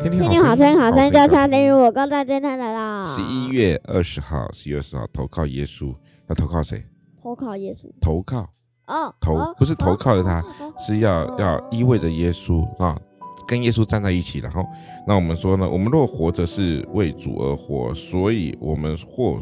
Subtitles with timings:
[0.00, 3.06] 天天天天好声音，好声音就差等于我刚才侦探来了。
[3.14, 5.94] 十一月二十号，十一月二十号投靠耶稣，
[6.28, 6.82] 要投靠谁？
[7.22, 7.84] 投靠耶稣。
[8.00, 8.48] 投靠
[8.86, 10.42] 哦，投不是投靠着他，
[10.78, 12.98] 是要要依偎着耶稣啊，
[13.46, 14.38] 跟耶稣站在一起。
[14.38, 14.64] 然后，
[15.06, 19.38] 那我们说呢，我们若活着是为主而活，所以我们或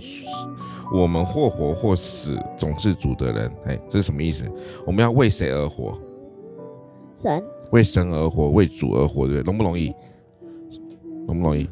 [0.93, 3.53] 我们或活或死，总是主的人。
[3.65, 4.45] 哎，这是什么意思？
[4.85, 5.97] 我们要为谁而活？
[7.15, 7.45] 神。
[7.71, 9.95] 为神而活，为主而活，对，容不容易？
[11.29, 11.71] 容不容易？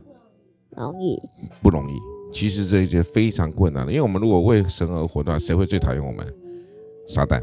[0.77, 1.21] 容易。
[1.61, 1.95] 不容易。
[2.33, 6.25] 其实这一些非常困难的，因为我们如果为神而活的话，谁会最讨厌我们？
[7.09, 7.43] 撒旦。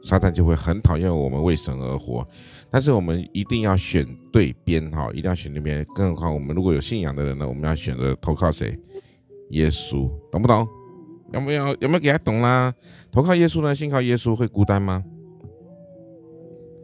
[0.00, 2.24] 撒旦就会很讨厌我们为神而活，
[2.70, 5.84] 但是我们一定要选对边哈，一定要选对边。
[5.92, 8.78] 更何况我们如果有信仰的人呢，我们要选择投靠谁？
[9.50, 10.68] 耶稣，懂不懂？
[11.32, 12.72] 有没有有没有给他懂啦？
[13.10, 13.74] 投靠耶稣呢？
[13.74, 15.02] 信靠耶稣会孤单吗？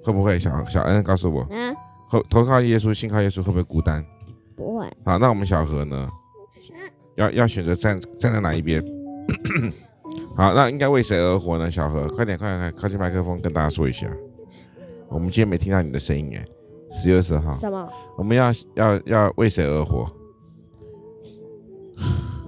[0.02, 0.36] 会不会？
[0.36, 1.74] 小小恩告诉我，嗯，
[2.14, 4.04] 投投靠耶稣，信靠耶稣会不会孤单？
[4.54, 4.86] 不会。
[5.04, 6.08] 好，那我们小何呢？
[7.16, 8.80] 要要选择站站在哪一边？
[10.36, 11.68] 好，那应该为谁而活呢？
[11.68, 14.08] 小何，快点，快点，快靠近麦克风，跟大家说一下。
[15.08, 16.44] 我们今天没听到你的声音哎。
[16.90, 17.52] 十月二十号。
[17.52, 17.92] 什么？
[18.16, 20.08] 我们要要要为谁而活？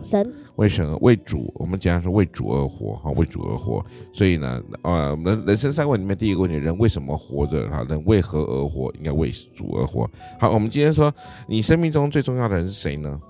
[0.07, 0.33] 神。
[0.55, 3.85] 为神为主，我们讲说为主而活哈，为主而活。
[4.13, 7.69] 所以呢，呃，人人生三问里面第一个问题：人为什么活着？
[7.69, 8.93] 哈，人为何而活？
[8.93, 10.09] 应该为主而活。
[10.39, 11.13] 好，我们今天说，
[11.49, 13.21] 你生命中最重要的人是谁呢？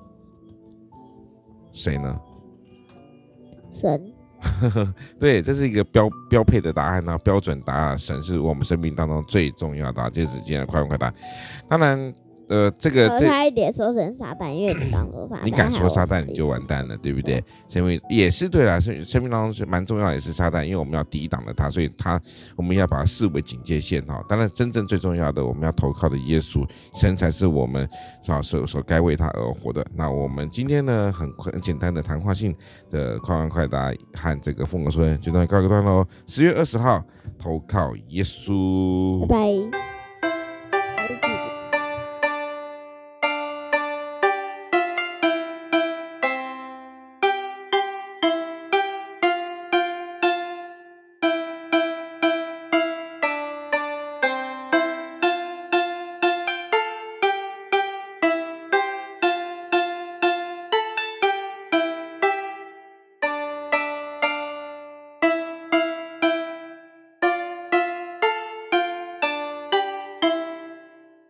[1.72, 2.20] 谁呢？
[3.70, 4.12] 神。
[5.18, 7.98] 对，这是一个标标配的答案呢，标准答案。
[7.98, 10.11] 神是我们生命当中最重要的。
[10.11, 11.12] 这是今天的快问快答。
[11.68, 12.14] 当然。
[12.48, 17.42] 呃，这个这差一点说成撒旦，因为你刚说撒旦，你敢说撒旦，你就完蛋了，对不对？
[17.68, 22.20] 生命也是对啦，生生命当中是蛮重要，也是撒旦，因为我们要抵挡了他，所以他
[22.55, 24.24] 我们要把它视为警戒线哈。
[24.29, 26.64] 当然，真正最重要的，我们要投靠的耶稣，
[26.95, 27.89] 神才是我们
[28.23, 29.84] 所所所该为他而活的。
[29.95, 32.55] 那我们今天呢，很很简单的谈话性
[32.92, 36.07] 的快问快答和这个风格说就到告一个段落。
[36.28, 37.05] 十月二十号，
[37.39, 39.36] 投靠耶稣，拜
[39.70, 41.45] 拜。